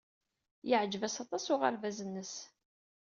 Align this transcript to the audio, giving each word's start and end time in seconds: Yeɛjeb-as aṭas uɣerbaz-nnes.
Yeɛjeb-as 0.69 1.15
aṭas 1.23 1.45
uɣerbaz-nnes. 1.53 2.33